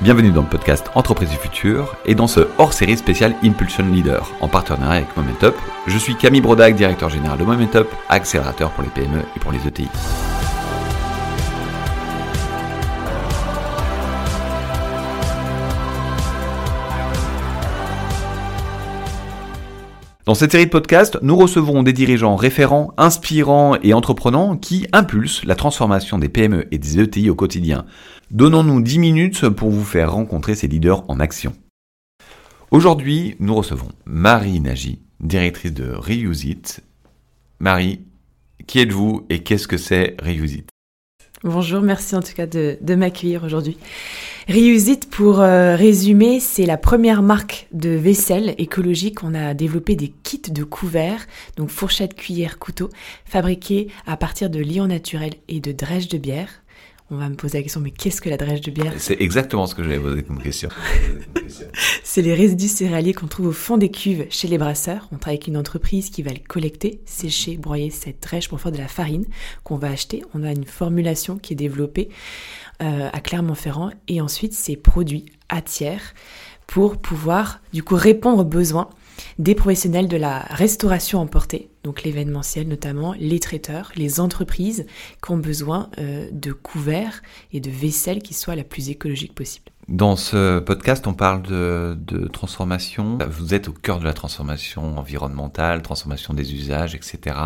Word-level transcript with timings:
Bienvenue 0.00 0.30
dans 0.30 0.42
le 0.42 0.48
podcast 0.48 0.92
Entreprise 0.94 1.28
du 1.28 1.34
futur 1.34 1.96
et 2.06 2.14
dans 2.14 2.28
ce 2.28 2.46
hors-série 2.58 2.96
spécial 2.96 3.34
Impulsion 3.42 3.84
Leader 3.84 4.30
en 4.40 4.46
partenariat 4.46 5.02
avec 5.02 5.16
Momentup. 5.16 5.56
Je 5.88 5.98
suis 5.98 6.14
Camille 6.14 6.40
Brodac, 6.40 6.76
directeur 6.76 7.08
général 7.10 7.36
de 7.36 7.42
Momentup, 7.42 7.88
accélérateur 8.08 8.70
pour 8.70 8.84
les 8.84 8.90
PME 8.90 9.24
et 9.34 9.40
pour 9.40 9.50
les 9.50 9.66
ETI. 9.66 9.88
Dans 20.28 20.34
cette 20.34 20.52
série 20.52 20.66
de 20.66 20.70
podcasts, 20.70 21.18
nous 21.22 21.36
recevrons 21.36 21.82
des 21.82 21.94
dirigeants 21.94 22.36
référents, 22.36 22.92
inspirants 22.98 23.76
et 23.82 23.94
entreprenants 23.94 24.58
qui 24.58 24.86
impulsent 24.92 25.42
la 25.44 25.54
transformation 25.54 26.18
des 26.18 26.28
PME 26.28 26.68
et 26.70 26.76
des 26.76 27.00
ETI 27.00 27.30
au 27.30 27.34
quotidien. 27.34 27.86
Donnons-nous 28.30 28.82
10 28.82 28.98
minutes 28.98 29.48
pour 29.48 29.70
vous 29.70 29.84
faire 29.84 30.12
rencontrer 30.12 30.54
ces 30.54 30.68
leaders 30.68 31.02
en 31.08 31.18
action. 31.18 31.54
Aujourd'hui, 32.70 33.36
nous 33.40 33.54
recevons 33.54 33.88
Marie 34.04 34.60
Nagy, 34.60 34.98
directrice 35.20 35.72
de 35.72 35.94
Reuse 35.94 36.44
It. 36.44 36.80
Marie, 37.58 38.00
qui 38.66 38.80
êtes-vous 38.80 39.24
et 39.30 39.42
qu'est-ce 39.42 39.66
que 39.66 39.78
c'est 39.78 40.14
Reuse 40.20 40.56
It? 40.56 40.68
Bonjour, 41.42 41.80
merci 41.80 42.14
en 42.16 42.20
tout 42.20 42.34
cas 42.34 42.46
de, 42.46 42.76
m'accueillir 42.94 43.44
aujourd'hui. 43.44 43.78
Reuse 44.46 44.88
It, 44.88 45.08
pour 45.08 45.40
euh, 45.40 45.74
résumer, 45.74 46.38
c'est 46.38 46.66
la 46.66 46.76
première 46.76 47.22
marque 47.22 47.66
de 47.72 47.90
vaisselle 47.90 48.54
écologique. 48.58 49.24
On 49.24 49.32
a 49.34 49.54
développé 49.54 49.96
des 49.96 50.08
kits 50.08 50.50
de 50.50 50.64
couverts, 50.64 51.26
donc 51.56 51.70
fourchettes, 51.70 52.14
cuillères, 52.14 52.58
couteaux, 52.58 52.90
fabriqués 53.24 53.88
à 54.06 54.18
partir 54.18 54.50
de 54.50 54.58
liant 54.58 54.86
naturel 54.86 55.32
et 55.48 55.60
de 55.60 55.72
drèche 55.72 56.08
de 56.08 56.18
bière. 56.18 56.50
On 57.10 57.16
va 57.16 57.30
me 57.30 57.36
poser 57.36 57.58
la 57.58 57.62
question, 57.62 57.80
mais 57.80 57.90
qu'est-ce 57.90 58.20
que 58.20 58.28
la 58.28 58.36
drèche 58.36 58.60
de 58.60 58.70
bière? 58.70 58.92
C'est 58.98 59.18
exactement 59.20 59.66
ce 59.66 59.74
que 59.74 59.82
j'avais 59.82 59.98
posé 59.98 60.22
comme 60.22 60.42
question. 60.42 60.68
C'est 62.04 62.20
les 62.20 62.34
résidus 62.34 62.68
céréaliers 62.68 63.14
qu'on 63.14 63.28
trouve 63.28 63.46
au 63.46 63.52
fond 63.52 63.78
des 63.78 63.90
cuves 63.90 64.26
chez 64.28 64.46
les 64.46 64.58
brasseurs. 64.58 65.08
On 65.10 65.16
travaille 65.16 65.36
avec 65.36 65.46
une 65.46 65.56
entreprise 65.56 66.10
qui 66.10 66.22
va 66.22 66.32
les 66.32 66.40
collecter, 66.40 67.00
sécher, 67.06 67.56
broyer 67.56 67.88
cette 67.88 68.22
drèche 68.22 68.50
pour 68.50 68.60
faire 68.60 68.72
de 68.72 68.78
la 68.78 68.88
farine 68.88 69.24
qu'on 69.64 69.76
va 69.76 69.88
acheter. 69.88 70.22
On 70.34 70.42
a 70.42 70.52
une 70.52 70.66
formulation 70.66 71.38
qui 71.38 71.54
est 71.54 71.56
développée 71.56 72.10
euh, 72.82 73.08
à 73.10 73.20
Clermont-Ferrand 73.20 73.90
et 74.08 74.20
ensuite 74.20 74.52
c'est 74.52 74.76
produit 74.76 75.24
à 75.48 75.62
tiers 75.62 76.14
pour 76.66 76.98
pouvoir 76.98 77.60
du 77.72 77.82
coup 77.82 77.96
répondre 77.96 78.40
aux 78.40 78.44
besoins 78.44 78.90
des 79.38 79.54
professionnels 79.54 80.08
de 80.08 80.16
la 80.16 80.40
restauration 80.40 81.20
emportée, 81.20 81.67
donc 81.88 82.02
l'événementiel 82.02 82.68
notamment, 82.68 83.14
les 83.18 83.40
traiteurs, 83.40 83.92
les 83.96 84.20
entreprises 84.20 84.84
qui 85.24 85.32
ont 85.32 85.38
besoin 85.38 85.88
euh, 85.96 86.28
de 86.32 86.52
couverts 86.52 87.22
et 87.50 87.60
de 87.60 87.70
vaisselle 87.70 88.20
qui 88.22 88.34
soit 88.34 88.56
la 88.56 88.62
plus 88.62 88.90
écologique 88.90 89.34
possible. 89.34 89.64
Dans 89.88 90.14
ce 90.14 90.58
podcast, 90.58 91.06
on 91.06 91.14
parle 91.14 91.40
de, 91.44 91.96
de 91.98 92.28
transformation. 92.28 93.16
Vous 93.30 93.54
êtes 93.54 93.68
au 93.68 93.72
cœur 93.72 94.00
de 94.00 94.04
la 94.04 94.12
transformation 94.12 94.98
environnementale, 94.98 95.80
transformation 95.80 96.34
des 96.34 96.52
usages, 96.52 96.94
etc. 96.94 97.36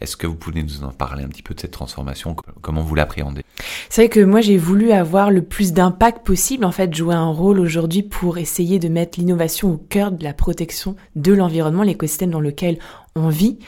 Est-ce 0.00 0.16
que 0.16 0.26
vous 0.26 0.34
pouvez 0.34 0.62
nous 0.62 0.82
en 0.82 0.92
parler 0.92 1.24
un 1.24 1.28
petit 1.28 1.42
peu 1.42 1.54
de 1.54 1.60
cette 1.60 1.72
transformation? 1.72 2.34
Comment 2.62 2.80
vous 2.80 2.94
l'appréhendez? 2.94 3.42
C'est 3.90 4.02
vrai 4.02 4.08
que 4.08 4.20
moi 4.20 4.40
j'ai 4.40 4.56
voulu 4.56 4.92
avoir 4.92 5.30
le 5.30 5.42
plus 5.42 5.74
d'impact 5.74 6.24
possible, 6.24 6.64
en 6.64 6.72
fait 6.72 6.94
jouer 6.94 7.14
un 7.14 7.28
rôle 7.28 7.60
aujourd'hui 7.60 8.02
pour 8.02 8.38
essayer 8.38 8.78
de 8.78 8.88
mettre 8.88 9.20
l'innovation 9.20 9.72
au 9.72 9.76
cœur 9.76 10.10
de 10.10 10.24
la 10.24 10.32
protection 10.32 10.96
de 11.16 11.34
l'environnement, 11.34 11.82
l'écosystème 11.82 12.30
dans 12.30 12.40
lequel 12.40 12.78
on 13.16 13.28
vit, 13.28 13.58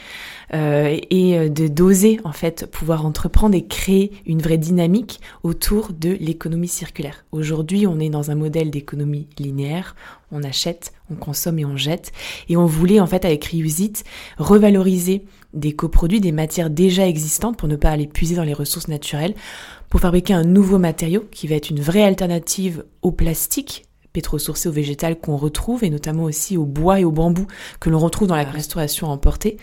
euh, 0.53 0.97
et 1.09 1.49
de 1.49 1.67
d'oser 1.67 2.19
en 2.23 2.31
fait 2.31 2.65
pouvoir 2.71 3.05
entreprendre 3.05 3.55
et 3.55 3.65
créer 3.65 4.11
une 4.25 4.41
vraie 4.41 4.57
dynamique 4.57 5.19
autour 5.43 5.91
de 5.93 6.09
l'économie 6.09 6.67
circulaire. 6.67 7.25
Aujourd'hui 7.31 7.87
on 7.87 7.99
est 7.99 8.09
dans 8.09 8.31
un 8.31 8.35
modèle 8.35 8.71
d'économie 8.71 9.27
linéaire, 9.37 9.95
on 10.31 10.43
achète, 10.43 10.93
on 11.11 11.15
consomme 11.15 11.59
et 11.59 11.65
on 11.65 11.77
jette, 11.77 12.11
et 12.49 12.57
on 12.57 12.65
voulait 12.65 12.99
en 12.99 13.07
fait 13.07 13.25
avec 13.25 13.45
Reuse 13.45 13.79
It 13.79 14.03
revaloriser 14.37 15.25
des 15.53 15.73
coproduits, 15.73 16.19
des 16.19 16.31
matières 16.31 16.69
déjà 16.69 17.07
existantes 17.07 17.57
pour 17.57 17.67
ne 17.67 17.75
pas 17.75 17.91
aller 17.91 18.07
puiser 18.07 18.35
dans 18.35 18.43
les 18.43 18.53
ressources 18.53 18.87
naturelles, 18.87 19.35
pour 19.89 19.99
fabriquer 19.99 20.33
un 20.33 20.43
nouveau 20.43 20.79
matériau 20.79 21.25
qui 21.31 21.47
va 21.47 21.55
être 21.55 21.69
une 21.69 21.81
vraie 21.81 22.03
alternative 22.03 22.83
au 23.01 23.11
plastique 23.11 23.85
pétrosourcé 24.13 24.69
ou 24.69 24.71
végétal 24.71 25.19
qu'on 25.19 25.35
retrouve 25.35 25.83
et 25.83 25.89
notamment 25.89 26.23
aussi 26.23 26.55
au 26.55 26.65
bois 26.65 26.99
et 26.99 27.03
au 27.03 27.11
bambou 27.11 27.47
que 27.79 27.89
l'on 27.89 27.99
retrouve 27.99 28.27
dans 28.27 28.35
la 28.35 28.43
restauration 28.43 29.07
emportée. 29.07 29.57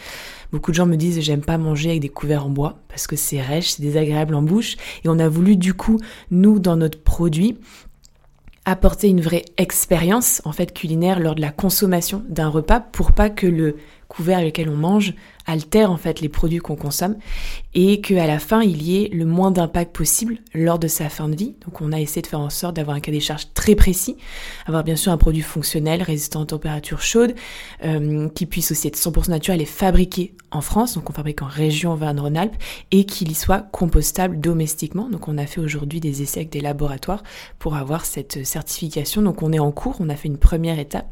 Beaucoup 0.53 0.73
de 0.73 0.77
gens 0.77 0.87
me 0.87 0.97
disent 0.97 1.21
j'aime 1.21 1.43
pas 1.43 1.57
manger 1.57 1.91
avec 1.91 2.03
des 2.03 2.09
couverts 2.09 2.45
en 2.45 2.51
bois 2.51 2.81
parce 2.89 3.07
que 3.07 3.17
c'est 3.17 3.41
rêche, 3.41 3.71
c'est 3.71 3.83
désagréable 3.83 4.35
en 4.35 4.43
bouche 4.43 4.77
et 5.05 5.09
on 5.09 5.19
a 5.21 5.29
voulu 5.29 5.57
du 5.57 5.73
coup 5.73 5.99
nous 6.33 6.59
dans 6.59 6.77
notre 6.77 7.01
produit 7.01 7.57
apporter 8.65 9.09
une 9.09 9.21
vraie 9.21 9.45
expérience 9.57 10.43
en 10.45 10.53
fait 10.53 10.75
culinaire 10.75 11.21
lors 11.21 11.35
de 11.35 11.41
la 11.41 11.51
consommation 11.51 12.23
d'un 12.29 12.49
repas 12.49 12.81
pour 12.81 13.13
pas 13.13 13.31
que 13.31 13.47
le 13.47 13.77
couvert 14.09 14.39
avec 14.39 14.59
lequel 14.59 14.73
on 14.73 14.77
mange 14.77 15.15
altère 15.47 15.91
en 15.91 15.97
fait 15.97 16.21
les 16.21 16.29
produits 16.29 16.59
qu'on 16.59 16.77
consomme 16.77 17.17
et 17.75 18.01
que 18.01 18.15
à 18.15 18.27
la 18.27 18.39
fin 18.39 18.63
il 18.63 18.83
y 18.83 19.03
ait 19.03 19.09
le 19.09 19.25
moins 19.25 19.51
d'impact 19.51 19.95
possible 19.95 20.39
lors 20.55 20.79
de 20.79 20.89
sa 20.89 21.09
fin 21.09 21.29
de 21.29 21.37
vie. 21.37 21.55
Donc 21.65 21.81
on 21.81 21.93
a 21.93 22.01
essayé 22.01 22.23
de 22.23 22.27
faire 22.27 22.41
en 22.41 22.51
sorte 22.51 22.77
d'avoir 22.77 22.97
un 22.97 23.01
cas 23.01 23.13
des 23.13 23.21
charges 23.21 23.49
très 23.55 23.75
précis, 23.75 24.17
avoir 24.67 24.85
bien 24.85 24.97
sûr 24.97 25.13
un 25.13 25.19
produit 25.19 25.43
fonctionnel, 25.43 26.03
résistant 26.03 26.43
aux 26.43 26.47
températures 26.47 27.03
chaudes, 27.03 27.35
euh, 27.85 28.29
qui 28.31 28.47
puisse 28.47 28.71
aussi 28.71 28.89
être 28.89 28.97
100% 28.97 29.31
naturel 29.31 29.61
et 29.61 29.67
fabriqué 29.67 30.35
en 30.53 30.61
France, 30.61 30.95
donc 30.95 31.09
on 31.09 31.13
fabrique 31.13 31.43
en 31.43 31.47
région 31.47 31.93
Auvergne-Rhône-Alpes 31.93 32.57
et 32.91 33.05
qu'il 33.05 33.31
y 33.31 33.35
soit 33.35 33.69
compostable 33.71 34.41
domestiquement. 34.41 35.09
Donc 35.09 35.29
on 35.29 35.39
a 35.39 35.47
fait 35.47 35.61
aujourd'hui 35.61 36.01
des 36.01 36.23
essais 36.23 36.41
avec 36.41 36.51
des 36.51 36.61
laboratoires 36.61 37.23
pour 37.59 37.77
avoir 37.77 38.05
cette 38.05 38.45
certification. 38.45 39.23
Donc 39.23 39.43
on 39.43 39.53
est 39.53 39.61
en 39.61 39.71
cours, 39.71 39.97
on 40.01 40.09
a 40.09 40.17
fait 40.17 40.29
une 40.29 40.39
première 40.39 40.79
étape. 40.79 41.09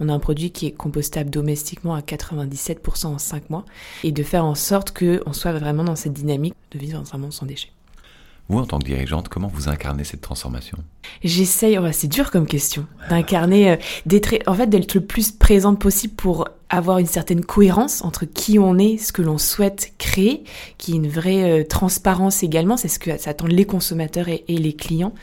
On 0.00 0.08
a 0.08 0.12
un 0.12 0.18
produit 0.18 0.50
qui 0.50 0.66
est 0.66 0.72
compostable 0.72 1.30
domestiquement 1.30 1.94
à 1.94 2.00
97% 2.00 3.06
en 3.06 3.18
5 3.18 3.48
mois 3.48 3.64
et 4.04 4.12
de 4.12 4.22
faire 4.22 4.44
en 4.44 4.54
sorte 4.54 4.96
qu'on 4.96 5.32
soit 5.32 5.52
vraiment 5.52 5.84
dans 5.84 5.96
cette 5.96 6.12
dynamique 6.12 6.54
de 6.70 6.78
vivre 6.78 7.00
dans 7.00 7.14
un 7.14 7.18
monde 7.18 7.32
sans 7.32 7.46
déchets. 7.46 7.72
Vous, 8.48 8.58
en 8.58 8.66
tant 8.66 8.78
que 8.78 8.84
dirigeante, 8.84 9.28
comment 9.28 9.46
vous 9.46 9.68
incarnez 9.68 10.04
cette 10.04 10.20
transformation? 10.20 10.78
J'essaye, 11.22 11.78
oh, 11.78 11.86
c'est 11.92 12.08
dur 12.08 12.30
comme 12.30 12.46
question, 12.46 12.86
d'incarner, 13.08 13.70
euh, 13.70 13.76
d'être, 14.04 14.34
en 14.46 14.54
fait, 14.54 14.66
d'être 14.66 14.94
le 14.94 15.00
plus 15.00 15.30
présente 15.30 15.78
possible 15.78 16.14
pour 16.14 16.48
avoir 16.68 16.98
une 16.98 17.06
certaine 17.06 17.44
cohérence 17.44 18.02
entre 18.02 18.24
qui 18.24 18.58
on 18.58 18.78
est, 18.78 18.98
ce 18.98 19.12
que 19.12 19.22
l'on 19.22 19.38
souhaite 19.38 19.92
créer, 19.96 20.42
qui 20.76 20.92
est 20.92 20.96
une 20.96 21.08
vraie 21.08 21.60
euh, 21.60 21.64
transparence 21.64 22.42
également, 22.42 22.76
c'est 22.76 22.88
ce 22.88 22.98
que 22.98 23.16
s'attendent 23.16 23.52
les 23.52 23.64
consommateurs 23.64 24.28
et, 24.28 24.44
et 24.48 24.58
les 24.58 24.72
clients, 24.72 25.14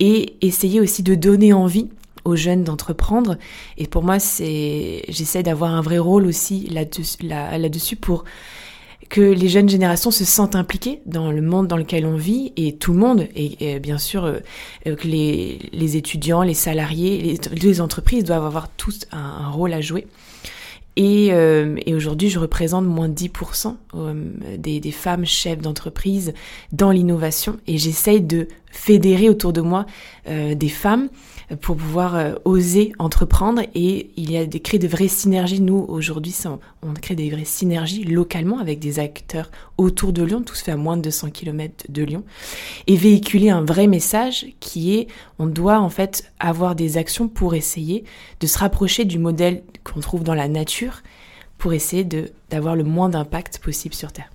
et 0.00 0.36
essayer 0.40 0.80
aussi 0.80 1.02
de 1.02 1.14
donner 1.14 1.52
envie 1.52 1.88
aux 2.26 2.36
jeunes 2.36 2.64
d'entreprendre. 2.64 3.36
Et 3.78 3.86
pour 3.86 4.02
moi, 4.02 4.18
c'est, 4.18 5.04
j'essaie 5.08 5.42
d'avoir 5.42 5.72
un 5.72 5.80
vrai 5.80 5.98
rôle 5.98 6.26
aussi 6.26 6.66
là-dessus, 6.68 7.22
là, 7.22 7.56
là-dessus 7.56 7.96
pour 7.96 8.24
que 9.08 9.20
les 9.20 9.48
jeunes 9.48 9.68
générations 9.68 10.10
se 10.10 10.24
sentent 10.24 10.56
impliquées 10.56 11.00
dans 11.06 11.30
le 11.30 11.40
monde 11.40 11.68
dans 11.68 11.76
lequel 11.76 12.06
on 12.06 12.16
vit 12.16 12.52
et 12.56 12.76
tout 12.76 12.92
le 12.92 12.98
monde 12.98 13.28
et, 13.36 13.78
bien 13.78 13.98
sûr 13.98 14.24
euh, 14.24 14.40
que 14.84 15.06
les, 15.06 15.60
les, 15.72 15.96
étudiants, 15.96 16.42
les 16.42 16.54
salariés, 16.54 17.38
les, 17.52 17.80
entreprises 17.80 18.24
doivent 18.24 18.44
avoir 18.44 18.68
tous 18.68 19.02
un, 19.12 19.48
rôle 19.50 19.72
à 19.72 19.80
jouer. 19.80 20.08
Et, 20.96 21.28
euh, 21.30 21.76
et 21.84 21.94
aujourd'hui, 21.94 22.30
je 22.30 22.38
représente 22.38 22.86
moins 22.86 23.08
de 23.08 23.14
10% 23.14 23.76
euh, 23.94 24.14
des, 24.56 24.80
des, 24.80 24.90
femmes 24.90 25.26
chefs 25.26 25.60
d'entreprise 25.60 26.32
dans 26.72 26.90
l'innovation 26.90 27.58
et 27.66 27.76
j'essaye 27.76 28.22
de 28.22 28.48
fédérer 28.76 29.28
autour 29.28 29.52
de 29.52 29.60
moi 29.60 29.86
euh, 30.28 30.54
des 30.54 30.68
femmes 30.68 31.08
pour 31.60 31.76
pouvoir 31.76 32.16
euh, 32.16 32.34
oser 32.44 32.92
entreprendre 32.98 33.62
et 33.74 34.10
il 34.16 34.30
y 34.30 34.36
a 34.36 34.46
des 34.46 34.60
créer 34.60 34.78
de 34.78 34.88
vraies 34.88 35.08
synergies. 35.08 35.60
Nous, 35.60 35.84
aujourd'hui, 35.88 36.34
on 36.82 36.92
crée 36.94 37.14
des 37.14 37.30
vraies 37.30 37.44
synergies 37.44 38.04
localement 38.04 38.58
avec 38.58 38.78
des 38.78 38.98
acteurs 38.98 39.50
autour 39.78 40.12
de 40.12 40.22
Lyon, 40.22 40.42
tout 40.42 40.54
se 40.54 40.64
fait 40.64 40.72
à 40.72 40.76
moins 40.76 40.96
de 40.96 41.02
200 41.02 41.30
km 41.30 41.86
de 41.88 42.02
Lyon, 42.02 42.24
et 42.86 42.96
véhiculer 42.96 43.50
un 43.50 43.64
vrai 43.64 43.86
message 43.86 44.46
qui 44.60 44.96
est 44.96 45.06
on 45.38 45.46
doit 45.46 45.78
en 45.78 45.90
fait 45.90 46.32
avoir 46.38 46.74
des 46.74 46.96
actions 46.98 47.28
pour 47.28 47.54
essayer 47.54 48.04
de 48.40 48.46
se 48.46 48.58
rapprocher 48.58 49.04
du 49.04 49.18
modèle 49.18 49.62
qu'on 49.84 50.00
trouve 50.00 50.24
dans 50.24 50.34
la 50.34 50.48
nature 50.48 51.02
pour 51.58 51.72
essayer 51.72 52.04
de 52.04 52.30
d'avoir 52.50 52.76
le 52.76 52.84
moins 52.84 53.08
d'impact 53.08 53.58
possible 53.58 53.94
sur 53.94 54.12
Terre. 54.12 54.30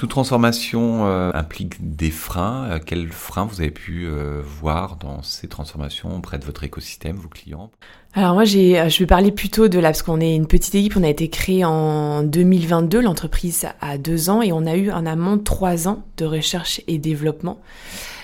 Toute 0.00 0.08
transformation 0.08 1.04
euh, 1.04 1.30
implique 1.34 1.94
des 1.94 2.10
freins. 2.10 2.70
Euh, 2.70 2.78
quels 2.82 3.08
freins 3.08 3.44
vous 3.44 3.60
avez 3.60 3.70
pu 3.70 4.06
euh, 4.06 4.40
voir 4.42 4.96
dans 4.96 5.22
ces 5.22 5.46
transformations 5.46 6.16
auprès 6.16 6.38
de 6.38 6.44
votre 6.46 6.64
écosystème, 6.64 7.16
vos 7.16 7.28
clients? 7.28 7.70
Alors 8.14 8.32
moi, 8.32 8.46
je 8.46 8.98
vais 8.98 9.06
parler 9.06 9.30
plutôt 9.30 9.68
de 9.68 9.78
là, 9.78 9.88
parce 9.88 10.00
qu'on 10.00 10.22
est 10.22 10.34
une 10.34 10.46
petite 10.46 10.74
équipe, 10.74 10.96
on 10.96 11.02
a 11.02 11.08
été 11.10 11.28
créé 11.28 11.66
en 11.66 12.22
2022, 12.22 13.02
l'entreprise 13.02 13.66
a 13.82 13.98
deux 13.98 14.30
ans, 14.30 14.40
et 14.40 14.52
on 14.52 14.64
a 14.64 14.74
eu 14.74 14.90
un 14.90 15.04
amont 15.04 15.36
trois 15.36 15.86
ans 15.86 16.02
de 16.16 16.24
recherche 16.24 16.80
et 16.86 16.96
développement. 16.96 17.60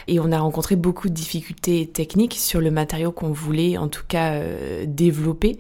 Et 0.08 0.18
on 0.18 0.32
a 0.32 0.38
rencontré 0.38 0.76
beaucoup 0.76 1.10
de 1.10 1.14
difficultés 1.14 1.86
techniques 1.86 2.36
sur 2.38 2.62
le 2.62 2.70
matériau 2.70 3.12
qu'on 3.12 3.32
voulait 3.32 3.76
en 3.76 3.88
tout 3.88 4.04
cas 4.08 4.40
développer. 4.86 5.58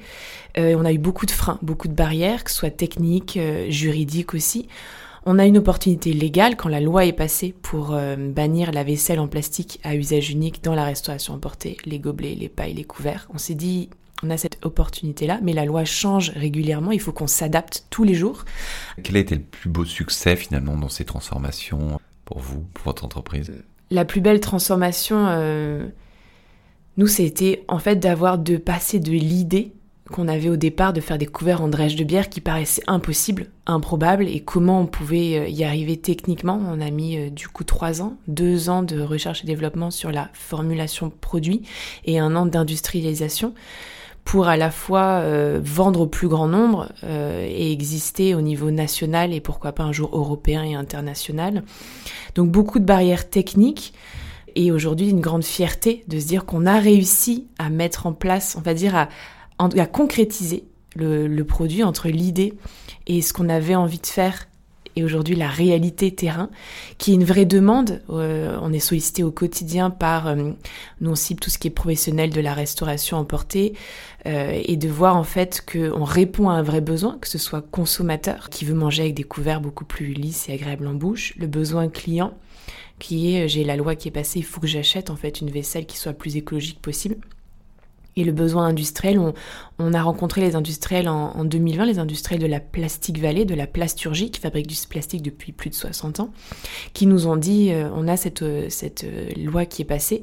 On 0.56 0.84
a 0.86 0.92
eu 0.92 0.98
beaucoup 0.98 1.26
de 1.26 1.32
freins, 1.32 1.58
beaucoup 1.60 1.88
de 1.88 1.92
barrières, 1.92 2.42
que 2.42 2.50
ce 2.50 2.56
soit 2.56 2.70
techniques, 2.70 3.38
juridiques 3.68 4.32
aussi 4.32 4.66
On 5.28 5.40
a 5.40 5.44
une 5.44 5.58
opportunité 5.58 6.12
légale 6.12 6.54
quand 6.54 6.68
la 6.68 6.80
loi 6.80 7.04
est 7.04 7.12
passée 7.12 7.52
pour 7.60 7.94
euh, 7.94 8.14
bannir 8.16 8.70
la 8.70 8.84
vaisselle 8.84 9.18
en 9.18 9.26
plastique 9.26 9.80
à 9.82 9.96
usage 9.96 10.30
unique 10.30 10.62
dans 10.62 10.76
la 10.76 10.84
restauration 10.84 11.34
emportée, 11.34 11.76
les 11.84 11.98
gobelets, 11.98 12.36
les 12.36 12.48
pailles, 12.48 12.74
les 12.74 12.84
couverts. 12.84 13.26
On 13.34 13.38
s'est 13.38 13.56
dit, 13.56 13.90
on 14.22 14.30
a 14.30 14.36
cette 14.36 14.64
opportunité-là, 14.64 15.40
mais 15.42 15.52
la 15.52 15.64
loi 15.64 15.84
change 15.84 16.30
régulièrement, 16.30 16.92
il 16.92 17.00
faut 17.00 17.10
qu'on 17.10 17.26
s'adapte 17.26 17.86
tous 17.90 18.04
les 18.04 18.14
jours. 18.14 18.44
Quel 19.02 19.16
a 19.16 19.18
été 19.18 19.34
le 19.34 19.42
plus 19.42 19.68
beau 19.68 19.84
succès 19.84 20.36
finalement 20.36 20.76
dans 20.76 20.88
ces 20.88 21.04
transformations 21.04 21.98
pour 22.24 22.38
vous, 22.38 22.60
pour 22.72 22.84
votre 22.84 23.04
entreprise? 23.04 23.52
La 23.90 24.04
plus 24.04 24.20
belle 24.20 24.38
transformation, 24.38 25.26
euh, 25.26 25.88
nous, 26.98 27.08
c'était 27.08 27.64
en 27.66 27.80
fait 27.80 27.96
d'avoir 27.96 28.38
de 28.38 28.58
passer 28.58 29.00
de 29.00 29.10
l'idée 29.10 29.72
qu'on 30.10 30.28
avait 30.28 30.48
au 30.48 30.56
départ 30.56 30.92
de 30.92 31.00
faire 31.00 31.18
des 31.18 31.26
couverts 31.26 31.62
en 31.62 31.68
drèche 31.68 31.96
de 31.96 32.04
bière 32.04 32.28
qui 32.28 32.40
paraissaient 32.40 32.82
impossibles, 32.86 33.46
improbables, 33.66 34.28
et 34.28 34.40
comment 34.40 34.80
on 34.80 34.86
pouvait 34.86 35.38
euh, 35.38 35.48
y 35.48 35.64
arriver 35.64 35.96
techniquement. 35.96 36.60
On 36.70 36.80
a 36.80 36.90
mis 36.90 37.18
euh, 37.18 37.30
du 37.30 37.48
coup 37.48 37.64
trois 37.64 38.02
ans, 38.02 38.16
deux 38.28 38.68
ans 38.68 38.82
de 38.82 39.00
recherche 39.00 39.42
et 39.42 39.46
développement 39.46 39.90
sur 39.90 40.12
la 40.12 40.30
formulation 40.32 41.10
produit 41.10 41.62
et 42.04 42.18
un 42.18 42.36
an 42.36 42.46
d'industrialisation 42.46 43.54
pour 44.24 44.48
à 44.48 44.56
la 44.56 44.70
fois 44.70 45.20
euh, 45.20 45.60
vendre 45.62 46.00
au 46.00 46.06
plus 46.06 46.26
grand 46.26 46.48
nombre 46.48 46.88
et 47.04 47.70
exister 47.70 48.34
au 48.34 48.40
niveau 48.40 48.72
national 48.72 49.32
et 49.32 49.40
pourquoi 49.40 49.70
pas 49.70 49.84
un 49.84 49.92
jour 49.92 50.10
européen 50.12 50.64
et 50.64 50.74
international. 50.74 51.62
Donc 52.34 52.50
beaucoup 52.50 52.80
de 52.80 52.84
barrières 52.84 53.30
techniques 53.30 53.92
et 54.56 54.72
aujourd'hui 54.72 55.10
une 55.10 55.20
grande 55.20 55.44
fierté 55.44 56.02
de 56.08 56.18
se 56.18 56.26
dire 56.26 56.44
qu'on 56.44 56.66
a 56.66 56.80
réussi 56.80 57.46
à 57.58 57.70
mettre 57.70 58.06
en 58.06 58.12
place, 58.12 58.56
on 58.58 58.62
va 58.62 58.74
dire 58.74 58.96
à, 58.96 59.08
à 59.58 59.86
concrétiser 59.86 60.64
le, 60.96 61.42
produit 61.42 61.82
entre 61.82 62.08
l'idée 62.08 62.54
et 63.06 63.22
ce 63.22 63.32
qu'on 63.32 63.48
avait 63.48 63.74
envie 63.74 63.98
de 63.98 64.06
faire 64.06 64.46
et 64.98 65.04
aujourd'hui 65.04 65.36
la 65.36 65.48
réalité 65.48 66.10
terrain, 66.10 66.48
qui 66.96 67.10
est 67.10 67.14
une 67.14 67.24
vraie 67.24 67.44
demande. 67.44 68.02
Euh, 68.08 68.58
on 68.62 68.72
est 68.72 68.78
sollicité 68.78 69.22
au 69.22 69.30
quotidien 69.30 69.90
par, 69.90 70.26
euh, 70.26 70.52
nous 71.02 71.10
on 71.10 71.14
cible 71.14 71.38
tout 71.38 71.50
ce 71.50 71.58
qui 71.58 71.68
est 71.68 71.70
professionnel 71.70 72.30
de 72.30 72.40
la 72.40 72.54
restauration 72.54 73.18
emportée, 73.18 73.74
euh, 74.24 74.58
et 74.64 74.78
de 74.78 74.88
voir 74.88 75.16
en 75.16 75.22
fait 75.22 75.62
qu'on 75.70 76.04
répond 76.04 76.48
à 76.48 76.54
un 76.54 76.62
vrai 76.62 76.80
besoin, 76.80 77.18
que 77.20 77.28
ce 77.28 77.36
soit 77.36 77.60
consommateur 77.60 78.48
qui 78.48 78.64
veut 78.64 78.74
manger 78.74 79.02
avec 79.02 79.14
des 79.14 79.24
couverts 79.24 79.60
beaucoup 79.60 79.84
plus 79.84 80.14
lisses 80.14 80.48
et 80.48 80.54
agréables 80.54 80.86
en 80.86 80.94
bouche, 80.94 81.34
le 81.36 81.46
besoin 81.46 81.88
client 81.88 82.32
qui 82.98 83.36
est 83.36 83.46
j'ai 83.46 83.64
la 83.64 83.76
loi 83.76 83.94
qui 83.94 84.08
est 84.08 84.12
passée, 84.12 84.38
il 84.38 84.44
faut 84.46 84.62
que 84.62 84.66
j'achète 84.66 85.10
en 85.10 85.16
fait 85.16 85.42
une 85.42 85.50
vaisselle 85.50 85.84
qui 85.84 85.98
soit 85.98 86.14
plus 86.14 86.36
écologique 86.36 86.80
possible 86.80 87.16
et 88.16 88.24
le 88.24 88.32
besoin 88.32 88.66
industriel. 88.66 89.20
On, 89.78 89.92
a 89.92 90.02
rencontré 90.02 90.40
les 90.40 90.56
industriels 90.56 91.08
en, 91.08 91.44
2020, 91.44 91.84
les 91.84 91.98
industriels 91.98 92.40
de 92.40 92.46
la 92.46 92.60
Plastique 92.60 93.18
Vallée, 93.18 93.44
de 93.44 93.54
la 93.54 93.66
plasturgie, 93.66 94.30
qui 94.30 94.40
fabriquent 94.40 94.66
du 94.66 94.76
plastique 94.88 95.22
depuis 95.22 95.52
plus 95.52 95.68
de 95.68 95.74
60 95.74 96.20
ans, 96.20 96.30
qui 96.94 97.06
nous 97.06 97.26
ont 97.26 97.36
dit, 97.36 97.72
euh, 97.72 97.90
on 97.94 98.08
a 98.08 98.16
cette, 98.16 98.42
euh, 98.42 98.68
euh, 99.04 99.28
loi 99.36 99.66
qui 99.66 99.82
est 99.82 99.86
passée, 99.86 100.22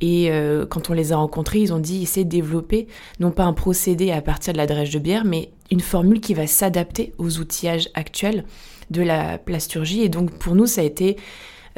et 0.00 0.30
quand 0.68 0.90
on 0.90 0.92
les 0.92 1.12
a 1.12 1.16
rencontrés, 1.16 1.60
ils 1.60 1.72
ont 1.72 1.80
dit, 1.80 2.02
essayez 2.02 2.24
de 2.24 2.30
développer, 2.30 2.86
non 3.18 3.32
pas 3.32 3.44
un 3.44 3.52
procédé 3.52 4.12
à 4.12 4.22
partir 4.22 4.52
de 4.52 4.58
la 4.58 4.66
drèche 4.66 4.90
de 4.90 5.00
bière, 5.00 5.24
mais 5.24 5.50
une 5.72 5.80
formule 5.80 6.20
qui 6.20 6.34
va 6.34 6.46
s'adapter 6.46 7.14
aux 7.18 7.38
outillages 7.38 7.88
actuels 7.94 8.44
de 8.90 9.02
la 9.02 9.38
plasturgie. 9.38 10.02
Et 10.02 10.08
donc 10.08 10.30
pour 10.38 10.54
nous, 10.54 10.66
ça 10.66 10.82
a 10.82 10.84
été 10.84 11.16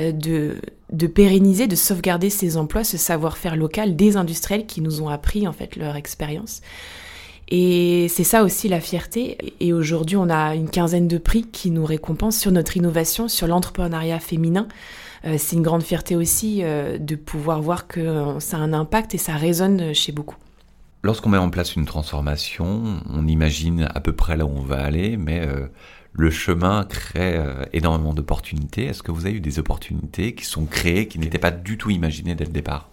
de, 0.00 0.56
de 0.92 1.06
pérenniser, 1.06 1.66
de 1.66 1.76
sauvegarder 1.76 2.30
ces 2.30 2.56
emplois, 2.56 2.84
ce 2.84 2.96
savoir-faire 2.96 3.56
local 3.56 3.96
des 3.96 4.16
industriels 4.16 4.66
qui 4.66 4.80
nous 4.80 5.02
ont 5.02 5.08
appris 5.08 5.46
en 5.46 5.52
fait 5.52 5.76
leur 5.76 5.96
expérience. 5.96 6.62
Et 7.50 8.06
c'est 8.08 8.24
ça 8.24 8.44
aussi 8.44 8.68
la 8.68 8.80
fierté. 8.80 9.36
Et 9.58 9.72
aujourd'hui, 9.72 10.16
on 10.16 10.30
a 10.30 10.54
une 10.54 10.70
quinzaine 10.70 11.08
de 11.08 11.18
prix 11.18 11.44
qui 11.44 11.70
nous 11.70 11.84
récompensent 11.84 12.38
sur 12.38 12.52
notre 12.52 12.76
innovation, 12.76 13.28
sur 13.28 13.48
l'entrepreneuriat 13.48 14.20
féminin. 14.20 14.68
Euh, 15.24 15.34
c'est 15.36 15.56
une 15.56 15.62
grande 15.62 15.82
fierté 15.82 16.16
aussi 16.16 16.60
euh, 16.62 16.96
de 16.98 17.16
pouvoir 17.16 17.60
voir 17.60 17.88
que 17.88 18.36
ça 18.38 18.56
a 18.56 18.60
un 18.60 18.72
impact 18.72 19.14
et 19.14 19.18
ça 19.18 19.34
résonne 19.34 19.92
chez 19.94 20.12
beaucoup. 20.12 20.36
Lorsqu'on 21.02 21.30
met 21.30 21.38
en 21.38 21.50
place 21.50 21.76
une 21.76 21.86
transformation, 21.86 23.00
on 23.12 23.26
imagine 23.26 23.88
à 23.94 24.00
peu 24.00 24.12
près 24.12 24.36
là 24.36 24.44
où 24.44 24.52
on 24.54 24.62
va 24.62 24.80
aller, 24.80 25.16
mais 25.16 25.40
le 26.12 26.30
chemin 26.30 26.84
crée 26.84 27.36
euh, 27.36 27.64
énormément 27.72 28.14
d'opportunités. 28.14 28.86
Est-ce 28.86 29.02
que 29.02 29.12
vous 29.12 29.26
avez 29.26 29.36
eu 29.36 29.40
des 29.40 29.58
opportunités 29.58 30.34
qui 30.34 30.44
sont 30.44 30.66
créées, 30.66 31.08
qui 31.08 31.18
n'étaient 31.18 31.38
pas 31.38 31.50
du 31.50 31.78
tout 31.78 31.90
imaginées 31.90 32.34
dès 32.34 32.44
le 32.44 32.52
départ? 32.52 32.88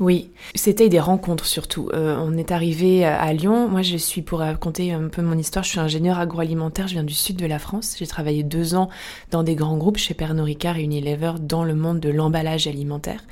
Oui, 0.00 0.30
c'était 0.54 0.88
des 0.88 0.98
rencontres 0.98 1.44
surtout. 1.44 1.90
Euh, 1.92 2.16
on 2.18 2.38
est 2.38 2.52
arrivé 2.52 3.04
à 3.04 3.30
Lyon. 3.34 3.68
Moi, 3.68 3.82
je 3.82 3.98
suis 3.98 4.22
pour 4.22 4.38
raconter 4.38 4.92
un 4.92 5.08
peu 5.08 5.20
mon 5.20 5.36
histoire. 5.36 5.62
Je 5.62 5.68
suis 5.68 5.78
ingénieur 5.78 6.18
agroalimentaire. 6.18 6.88
Je 6.88 6.94
viens 6.94 7.04
du 7.04 7.12
sud 7.12 7.36
de 7.36 7.44
la 7.44 7.58
France. 7.58 7.96
J'ai 7.98 8.06
travaillé 8.06 8.42
deux 8.42 8.74
ans 8.74 8.88
dans 9.30 9.42
des 9.42 9.54
grands 9.54 9.76
groupes 9.76 9.98
chez 9.98 10.14
Pernod 10.14 10.46
Ricard 10.46 10.78
et 10.78 10.84
Unilever 10.84 11.32
dans 11.38 11.64
le 11.64 11.74
monde 11.74 12.00
de 12.00 12.08
l'emballage 12.08 12.66
alimentaire, 12.66 13.22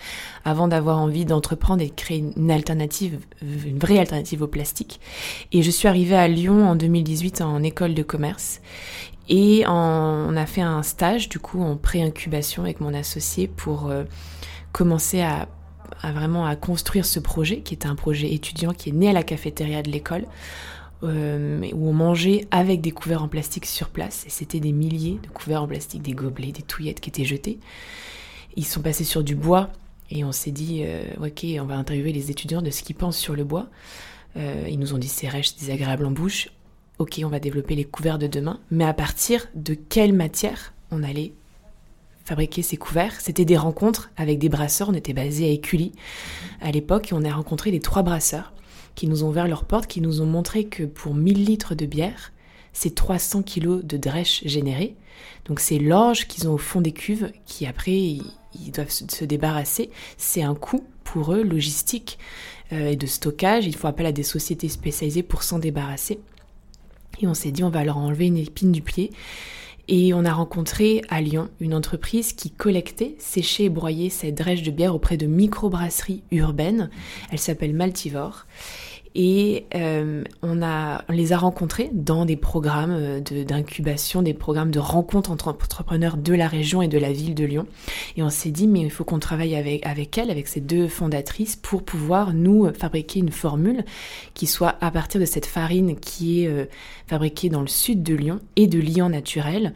avant 0.44 0.68
d'avoir 0.68 0.98
envie 0.98 1.24
d'entreprendre 1.24 1.82
et 1.82 1.88
de 1.88 1.94
créer 1.94 2.22
une 2.36 2.50
alternative, 2.50 3.18
une 3.42 3.78
vraie 3.78 3.98
alternative 3.98 4.42
au 4.42 4.46
plastique. 4.46 5.00
Et 5.52 5.62
je 5.62 5.70
suis 5.70 5.88
arrivée 5.88 6.16
à 6.16 6.28
Lyon 6.28 6.68
en 6.68 6.76
2018 6.76 7.40
en 7.40 7.62
école 7.62 7.94
de 7.94 8.02
commerce. 8.02 8.60
Et 9.30 9.64
on 9.66 10.36
a 10.36 10.46
fait 10.46 10.60
un 10.60 10.82
stage 10.82 11.30
du 11.30 11.38
coup 11.38 11.62
en 11.62 11.76
pré-incubation 11.76 12.62
avec 12.62 12.80
mon 12.80 12.92
associé 12.92 13.46
pour 13.46 13.88
euh, 13.88 14.04
commencer 14.72 15.22
à 15.22 15.48
à 16.02 16.12
vraiment 16.12 16.46
à 16.46 16.56
construire 16.56 17.04
ce 17.04 17.20
projet, 17.20 17.60
qui 17.60 17.74
est 17.74 17.86
un 17.86 17.94
projet 17.94 18.32
étudiant 18.32 18.72
qui 18.72 18.90
est 18.90 18.92
né 18.92 19.08
à 19.08 19.12
la 19.12 19.22
cafétéria 19.22 19.82
de 19.82 19.90
l'école, 19.90 20.26
euh, 21.02 21.60
où 21.72 21.88
on 21.88 21.92
mangeait 21.92 22.46
avec 22.50 22.80
des 22.80 22.90
couverts 22.90 23.22
en 23.22 23.28
plastique 23.28 23.66
sur 23.66 23.88
place, 23.88 24.24
et 24.26 24.30
c'était 24.30 24.60
des 24.60 24.72
milliers 24.72 25.18
de 25.22 25.28
couverts 25.28 25.62
en 25.62 25.68
plastique, 25.68 26.02
des 26.02 26.12
gobelets, 26.12 26.52
des 26.52 26.62
touillettes 26.62 27.00
qui 27.00 27.10
étaient 27.10 27.24
jetés. 27.24 27.58
Ils 28.56 28.66
sont 28.66 28.82
passés 28.82 29.04
sur 29.04 29.22
du 29.22 29.34
bois, 29.34 29.70
et 30.10 30.24
on 30.24 30.32
s'est 30.32 30.50
dit, 30.50 30.82
euh, 30.84 31.04
ok, 31.24 31.46
on 31.60 31.66
va 31.66 31.76
interviewer 31.76 32.12
les 32.12 32.30
étudiants 32.30 32.62
de 32.62 32.70
ce 32.70 32.82
qu'ils 32.82 32.96
pensent 32.96 33.18
sur 33.18 33.34
le 33.34 33.44
bois. 33.44 33.68
Euh, 34.36 34.66
ils 34.68 34.78
nous 34.78 34.94
ont 34.94 34.98
dit 34.98 35.08
c'est 35.08 35.28
rêche, 35.28 35.56
désagréable 35.56 36.06
en 36.06 36.10
bouche. 36.10 36.48
Ok, 36.98 37.20
on 37.24 37.28
va 37.28 37.38
développer 37.38 37.74
les 37.74 37.84
couverts 37.84 38.18
de 38.18 38.26
demain, 38.26 38.58
mais 38.70 38.84
à 38.84 38.94
partir 38.94 39.46
de 39.54 39.74
quelle 39.74 40.12
matière 40.12 40.72
on 40.90 41.02
allait 41.02 41.32
fabriquer 42.28 42.62
ces 42.62 42.76
couverts. 42.76 43.20
C'était 43.20 43.46
des 43.46 43.56
rencontres 43.56 44.10
avec 44.16 44.38
des 44.38 44.50
brasseurs. 44.50 44.90
On 44.90 44.94
était 44.94 45.14
basé 45.14 45.46
à 45.46 45.48
Écully 45.48 45.92
à 46.60 46.70
l'époque 46.70 47.10
et 47.10 47.14
on 47.14 47.24
a 47.24 47.32
rencontré 47.32 47.70
les 47.70 47.80
trois 47.80 48.02
brasseurs 48.02 48.52
qui 48.94 49.06
nous 49.06 49.24
ont 49.24 49.28
ouvert 49.28 49.48
leurs 49.48 49.64
portes, 49.64 49.86
qui 49.86 50.02
nous 50.02 50.20
ont 50.20 50.26
montré 50.26 50.64
que 50.64 50.82
pour 50.84 51.14
1000 51.14 51.44
litres 51.44 51.74
de 51.74 51.86
bière, 51.86 52.32
c'est 52.74 52.94
300 52.94 53.42
kilos 53.42 53.82
de 53.82 53.96
drèche 53.96 54.42
générés. 54.44 54.94
Donc 55.46 55.58
c'est 55.58 55.78
l'orge 55.78 56.28
qu'ils 56.28 56.48
ont 56.48 56.54
au 56.54 56.58
fond 56.58 56.82
des 56.82 56.92
cuves 56.92 57.32
qui 57.46 57.64
après 57.64 57.96
ils, 57.96 58.22
doivent 58.72 58.90
se 58.90 59.24
débarrasser. 59.24 59.90
C'est 60.18 60.42
un 60.42 60.54
coût 60.54 60.84
pour 61.04 61.32
eux 61.32 61.42
logistique 61.42 62.18
euh, 62.72 62.90
et 62.90 62.96
de 62.96 63.06
stockage. 63.06 63.66
Il 63.66 63.74
faut 63.74 63.86
appel 63.86 64.04
à 64.04 64.12
des 64.12 64.22
sociétés 64.22 64.68
spécialisées 64.68 65.22
pour 65.22 65.42
s'en 65.42 65.58
débarrasser. 65.58 66.20
Et 67.20 67.26
on 67.26 67.34
s'est 67.34 67.52
dit 67.52 67.64
on 67.64 67.70
va 67.70 67.84
leur 67.84 67.96
enlever 67.96 68.26
une 68.26 68.36
épine 68.36 68.70
du 68.70 68.82
pied 68.82 69.12
et 69.88 70.12
on 70.12 70.24
a 70.24 70.32
rencontré 70.32 71.02
à 71.08 71.20
Lyon 71.20 71.48
une 71.60 71.74
entreprise 71.74 72.32
qui 72.32 72.50
collectait, 72.50 73.14
séchait 73.18 73.64
et 73.64 73.68
broyait 73.70 74.10
cette 74.10 74.36
drèche 74.36 74.62
de 74.62 74.70
bière 74.70 74.94
auprès 74.94 75.16
de 75.16 75.26
microbrasseries 75.26 76.22
urbaines. 76.30 76.90
Elle 77.32 77.38
s'appelle 77.38 77.74
Maltivore. 77.74 78.46
Et 79.20 79.66
euh, 79.74 80.22
on, 80.42 80.60
les 81.08 81.32
a 81.32 81.38
rencontrés 81.38 81.90
dans 81.92 82.24
des 82.24 82.36
programmes 82.36 82.92
euh, 82.96 83.20
d'incubation, 83.20 84.22
des 84.22 84.32
programmes 84.32 84.70
de 84.70 84.78
rencontres 84.78 85.32
entre 85.32 85.48
entrepreneurs 85.48 86.16
de 86.16 86.34
la 86.34 86.46
région 86.46 86.82
et 86.82 86.88
de 86.88 86.98
la 86.98 87.12
ville 87.12 87.34
de 87.34 87.44
Lyon. 87.44 87.66
Et 88.16 88.22
on 88.22 88.30
s'est 88.30 88.52
dit, 88.52 88.68
mais 88.68 88.78
il 88.78 88.92
faut 88.92 89.02
qu'on 89.02 89.18
travaille 89.18 89.56
avec, 89.56 89.84
avec 89.84 90.16
elles, 90.18 90.30
avec 90.30 90.46
ces 90.46 90.60
deux 90.60 90.86
fondatrices, 90.86 91.56
pour 91.56 91.82
pouvoir 91.82 92.32
nous 92.32 92.72
fabriquer 92.72 93.18
une 93.18 93.32
formule 93.32 93.84
qui 94.34 94.46
soit 94.46 94.76
à 94.80 94.92
partir 94.92 95.20
de 95.20 95.26
cette 95.26 95.46
farine 95.46 95.98
qui 95.98 96.44
est 96.44 96.46
euh, 96.46 96.66
fabriquée 97.08 97.48
dans 97.48 97.62
le 97.62 97.66
sud 97.66 98.04
de 98.04 98.14
Lyon 98.14 98.38
et 98.54 98.68
de 98.68 98.78
liant 98.78 99.08
naturel. 99.08 99.74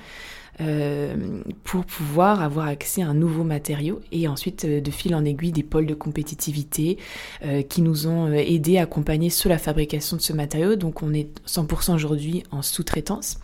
Euh, 0.61 1.40
pour 1.64 1.87
pouvoir 1.87 2.42
avoir 2.42 2.66
accès 2.66 3.00
à 3.00 3.09
un 3.09 3.14
nouveau 3.14 3.42
matériau 3.42 4.02
et 4.12 4.28
ensuite 4.28 4.66
euh, 4.66 4.82
de 4.82 4.90
fil 4.90 5.14
en 5.14 5.25
aiguille 5.25 5.50
des 5.50 5.62
pôles 5.62 5.87
de 5.87 5.94
compétitivité 5.94 6.99
euh, 7.42 7.62
qui 7.62 7.80
nous 7.80 8.06
ont 8.06 8.30
aidé 8.30 8.76
à 8.76 8.82
accompagner 8.82 9.30
sur 9.30 9.49
la 9.49 9.56
fabrication 9.56 10.18
de 10.18 10.21
ce 10.21 10.35
matériau. 10.35 10.76
Donc 10.76 11.02
on 11.02 11.14
est 11.14 11.28
100% 11.49 11.94
aujourd'hui 11.94 12.42
en 12.50 12.61
sous-traitance. 12.61 13.38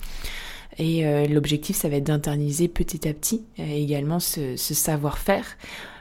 Et 0.80 1.02
l'objectif, 1.26 1.74
ça 1.74 1.88
va 1.88 1.96
être 1.96 2.04
d'interniser 2.04 2.68
petit 2.68 3.08
à 3.08 3.12
petit 3.12 3.42
également 3.58 4.20
ce, 4.20 4.54
savoir-faire. 4.54 5.44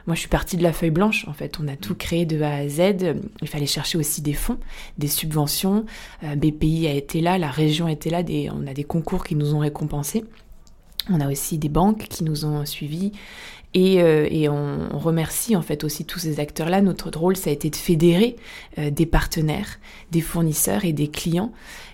Moi, 0.06 0.14
je 0.14 0.20
suis 0.20 0.28
partie 0.28 0.56
de 0.56 0.62
la 0.62 0.72
feuille 0.72 0.92
blanche, 0.92 1.26
en 1.26 1.32
fait. 1.32 1.58
On 1.60 1.66
a 1.66 1.74
tout 1.74 1.96
créé 1.96 2.26
de 2.26 2.40
A 2.42 2.54
à 2.54 2.68
Z. 2.68 3.16
Il 3.42 3.48
fallait 3.48 3.66
chercher 3.66 3.98
aussi 3.98 4.22
des 4.22 4.34
fonds, 4.34 4.58
des 4.96 5.08
subventions. 5.08 5.84
BPI 6.22 6.86
a 6.86 6.92
été 6.92 7.20
là, 7.20 7.38
la 7.38 7.50
région 7.50 7.86
a 7.86 7.90
été 7.90 8.08
là, 8.08 8.22
des, 8.22 8.50
on 8.50 8.68
a 8.68 8.72
des 8.72 8.84
concours 8.84 9.24
qui 9.24 9.34
nous 9.34 9.52
ont 9.52 9.58
récompensés. 9.58 10.22
On 11.10 11.20
a 11.20 11.30
aussi 11.30 11.58
des 11.58 11.68
banques 11.68 12.06
qui 12.08 12.24
nous 12.24 12.44
ont 12.44 12.64
suivis 12.66 13.12
et, 13.74 14.02
euh, 14.02 14.26
et 14.30 14.48
on, 14.48 14.98
remercie 14.98 15.54
en 15.54 15.62
fait 15.62 15.84
aussi 15.84 16.04
tous 16.04 16.18
ces 16.18 16.40
acteurs-là. 16.40 16.80
Notre 16.80 17.10
rôle, 17.16 17.36
ça 17.36 17.50
a 17.50 17.52
été 17.52 17.70
de 17.70 17.76
fédérer 17.76 18.36
euh, 18.78 18.90
des 18.90 19.06
partenaires, 19.06 19.78
des 20.10 20.20
fournisseurs 20.20 20.84
et 20.84 20.92
des 20.92 21.08
clients 21.08 21.52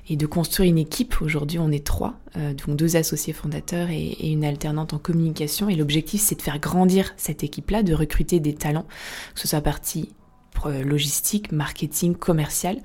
et 0.09 0.17
de 0.17 0.27
construire 0.27 0.71
une 0.71 0.79
équipe. 0.79 1.21
Aujourd'hui, 1.21 1.59
on 1.59 1.71
est 1.71 1.85
trois, 1.85 2.15
euh, 2.37 2.55
donc 2.55 2.77
deux 2.77 2.97
associés 2.97 3.33
fondateurs 3.33 3.91
et, 3.91 4.03
et, 4.03 4.31
une 4.31 4.45
alternante 4.45 4.95
en 4.95 4.99
communication. 4.99 5.69
Et 5.69 5.75
l'objectif, 5.75 6.21
c'est 6.21 6.37
de 6.37 6.43
faire 6.43 6.59
grandir 6.59 7.13
cette 7.17 7.43
équipe-là, 7.43 7.83
de 7.83 7.95
recruter 7.95 8.39
des 8.41 8.55
talents, 8.55 8.87
que 9.35 9.41
ce 9.41 9.49
soit 9.49 9.61
partie 9.61 10.11
logistique, 10.85 11.53
marketing, 11.53 12.15
commercial, 12.15 12.79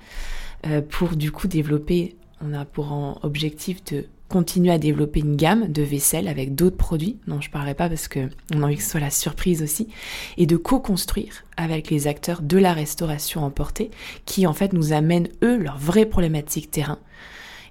pour 0.90 1.16
du 1.16 1.32
coup 1.32 1.48
développer. 1.48 2.18
On 2.42 2.54
a 2.54 2.66
pour 2.66 3.20
objectif 3.24 3.84
de 3.86 4.06
continuer 4.30 4.72
à 4.72 4.78
développer 4.78 5.20
une 5.22 5.36
gamme 5.36 5.72
de 5.72 5.82
vaisselle 5.82 6.28
avec 6.28 6.56
d'autres 6.56 6.78
produits 6.78 7.18
dont 7.28 7.42
je 7.42 7.50
parlerai 7.50 7.74
pas 7.74 7.90
parce 7.90 8.08
que 8.08 8.30
on 8.54 8.62
a 8.62 8.66
envie 8.66 8.78
que 8.78 8.84
ce 8.84 8.92
soit 8.92 9.00
la 9.00 9.10
surprise 9.10 9.64
aussi 9.64 9.90
et 10.38 10.46
de 10.46 10.56
co-construire 10.56 11.44
avec 11.58 11.90
les 11.90 12.08
acteurs 12.08 12.42
de 12.44 12.58
la 12.58 12.74
restauration 12.74 13.44
emportée 13.44 13.90
qui 14.26 14.46
en 14.46 14.54
fait 14.54 14.72
nous 14.72 14.94
amènent 14.94 15.30
eux 15.44 15.58
leurs 15.58 15.80
vraies 15.80 16.06
problématiques 16.06 16.70
terrain 16.70 17.00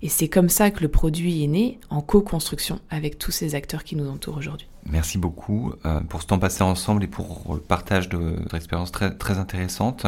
et 0.02 0.08
c'est 0.08 0.28
comme 0.28 0.48
ça 0.48 0.70
que 0.70 0.80
le 0.80 0.88
produit 0.88 1.44
est 1.44 1.48
né 1.48 1.80
en 1.90 2.00
co-construction 2.00 2.80
avec 2.90 3.18
tous 3.18 3.30
ces 3.30 3.54
acteurs 3.54 3.84
qui 3.84 3.96
nous 3.96 4.08
entourent 4.08 4.36
aujourd'hui. 4.36 4.68
Merci 4.86 5.18
beaucoup 5.18 5.72
euh, 5.84 6.00
pour 6.00 6.22
ce 6.22 6.26
temps 6.26 6.38
passé 6.38 6.62
ensemble 6.62 7.04
et 7.04 7.08
pour 7.08 7.54
le 7.54 7.60
partage 7.60 8.08
de 8.08 8.16
votre 8.16 8.54
expérience 8.54 8.92
très, 8.92 9.16
très 9.16 9.38
intéressante. 9.38 10.06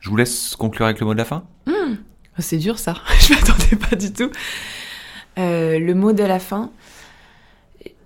Je 0.00 0.10
vous 0.10 0.16
laisse 0.16 0.56
conclure 0.56 0.86
avec 0.86 1.00
le 1.00 1.06
mot 1.06 1.12
de 1.12 1.18
la 1.18 1.24
fin. 1.24 1.44
Mmh. 1.66 1.94
C'est 2.42 2.58
dur 2.58 2.78
ça, 2.78 2.94
je 3.20 3.34
m'attendais 3.34 3.76
pas 3.76 3.96
du 3.96 4.12
tout. 4.12 4.30
Euh, 5.38 5.78
le 5.78 5.94
mot 5.94 6.12
de 6.12 6.22
la 6.22 6.38
fin, 6.38 6.70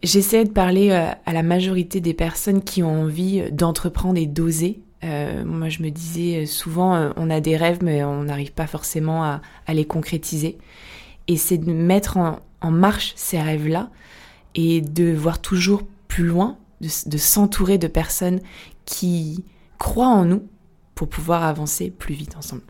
j'essaie 0.03 0.45
de 0.45 0.51
parler 0.51 0.91
euh, 0.91 1.11
à 1.27 1.33
la 1.33 1.43
majorité 1.43 2.01
des 2.01 2.15
personnes 2.15 2.63
qui 2.63 2.83
ont 2.83 3.03
envie 3.03 3.51
d'entreprendre 3.53 4.19
et 4.19 4.27
d'oser. 4.27 4.81
Euh, 5.05 5.45
moi, 5.45 5.69
je 5.69 5.83
me 5.83 5.91
disais 5.91 6.47
souvent, 6.47 7.13
on 7.17 7.31
a 7.31 7.41
des 7.41 7.57
rêves, 7.57 7.79
mais 7.83 8.03
on 8.03 8.25
n'arrive 8.25 8.53
pas 8.53 8.67
forcément 8.67 9.25
à, 9.25 9.41
les 9.69 9.85
concrétiser. 9.85 10.59
Et 11.29 11.37
c'est 11.37 11.59
de 11.59 11.73
mettre 11.73 12.17
en, 12.17 12.71
marche 12.71 13.13
ces 13.17 13.41
rêves-là 13.41 13.91
et 14.55 14.81
de 14.81 15.13
voir 15.13 15.41
toujours 15.41 15.83
plus 16.09 16.25
loin, 16.27 16.57
de 16.81 17.19
s'entourer 17.19 17.79
de 17.79 17.87
personnes 17.87 18.41
qui 18.85 19.45
croient 19.79 20.09
en 20.09 20.25
nous 20.25 20.43
pour 20.95 21.09
pouvoir 21.09 21.45
avancer 21.45 21.91
plus 21.91 22.15
vite 22.15 22.37
ensemble. 22.37 22.63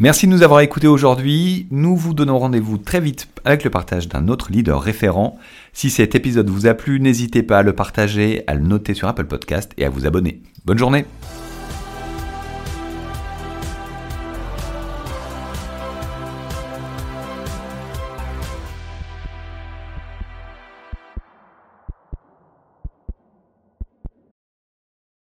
Merci 0.00 0.26
de 0.26 0.32
nous 0.32 0.42
avoir 0.42 0.60
écoutés 0.60 0.86
aujourd'hui. 0.86 1.66
Nous 1.70 1.94
vous 1.94 2.14
donnons 2.14 2.38
rendez-vous 2.38 2.78
très 2.78 3.00
vite 3.00 3.28
avec 3.44 3.64
le 3.64 3.68
partage 3.68 4.08
d'un 4.08 4.28
autre 4.28 4.50
leader 4.50 4.80
référent. 4.80 5.38
Si 5.74 5.90
cet 5.90 6.14
épisode 6.14 6.48
vous 6.48 6.66
a 6.66 6.72
plu, 6.72 7.00
n'hésitez 7.00 7.42
pas 7.42 7.58
à 7.58 7.62
le 7.62 7.74
partager, 7.74 8.42
à 8.46 8.54
le 8.54 8.62
noter 8.62 8.94
sur 8.94 9.08
Apple 9.08 9.26
Podcast 9.26 9.72
et 9.76 9.84
à 9.84 9.90
vous 9.90 10.06
abonner. 10.06 10.40
Bonne 10.64 10.78
journée 10.78 11.04